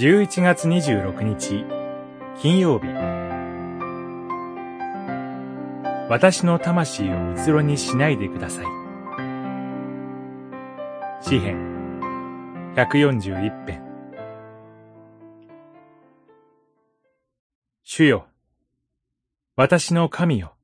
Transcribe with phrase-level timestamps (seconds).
[0.00, 1.66] 11月26日
[2.40, 2.86] 金曜日。
[6.08, 8.64] 私の魂をうつろにしないでください。
[11.20, 12.00] 詩編。
[12.76, 13.82] 141編。
[17.82, 18.26] 主よ
[19.54, 20.54] 私の神よ。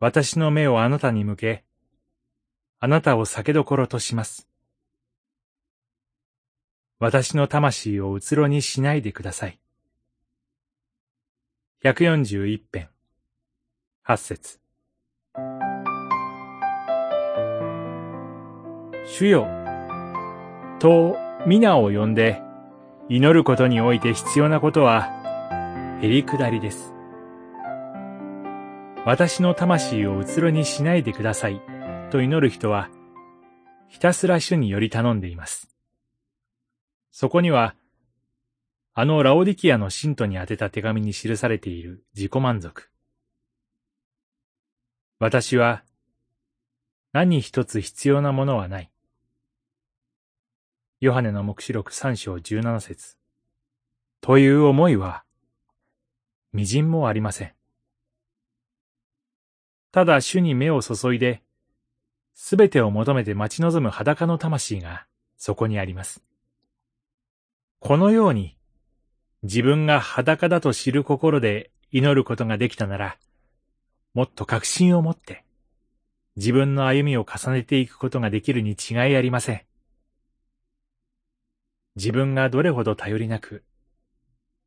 [0.00, 1.64] 私の目をあなたに向け
[2.80, 4.48] あなたを酒どころとします。
[6.98, 9.58] 私の魂をうつろにしないでください。
[11.84, 12.88] 141編、
[14.02, 14.58] 八節
[19.04, 19.46] 主よ、
[20.78, 22.40] と皆を呼んで、
[23.10, 26.94] 祈ることにおいて必要なことは、へりくだりです。
[29.04, 31.60] 私の魂をうつろにしないでください、
[32.10, 32.88] と祈る人は、
[33.86, 35.75] ひたすら主により頼んでいます。
[37.18, 37.74] そこには、
[38.92, 42.90] あのラオディキアの信徒に宛てた手紙に記されている自己満足。
[45.18, 45.82] 私は
[47.14, 48.90] 何一つ必要なものはない。
[51.00, 53.16] ヨハネの目視録三章十七節
[54.20, 55.24] という思いは、
[56.52, 57.54] 微塵もありません。
[59.90, 61.42] ただ主に目を注いで、
[62.34, 65.06] すべてを求めて待ち望む裸の魂が
[65.38, 66.25] そこにあります。
[67.86, 68.56] このように、
[69.44, 73.16] 自分が裸だと知る心で祈ることができたなら、
[74.12, 75.44] もっと確信を持って、
[76.34, 79.62] 自分の歩みを重ねていくことができるに違いありません。
[81.94, 83.62] 自分がどれほど頼りなく、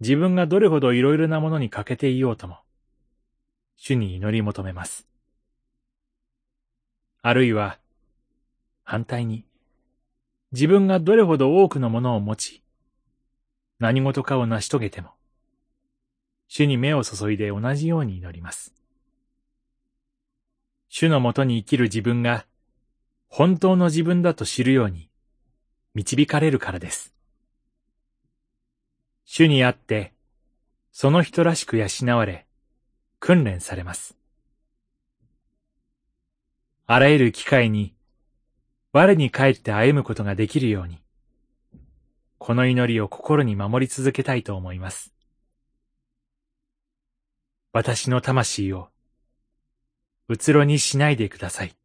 [0.00, 2.60] 自分がどれほどいろいろなものに欠けていようとも、
[3.76, 5.06] 主に祈り求めます。
[7.20, 7.78] あるいは、
[8.84, 9.44] 反対に、
[10.52, 12.61] 自分がどれほど多くのものを持ち、
[13.82, 15.10] 何事かを成し遂げても、
[16.46, 18.72] 主に目を注いで同じように祈ります。
[20.88, 22.46] 主のもとに生きる自分が
[23.28, 25.10] 本当の自分だと知るように
[25.94, 27.12] 導かれるからです。
[29.24, 30.12] 主にあって、
[30.92, 32.46] その人らしく養われ、
[33.18, 34.16] 訓練されます。
[36.86, 37.96] あらゆる機会に、
[38.92, 41.01] 我に帰って歩むことができるように、
[42.44, 45.14] この祈りを心に守り続けたいと思います。
[47.72, 48.88] 私の魂を、
[50.26, 51.76] うつろにしないでください。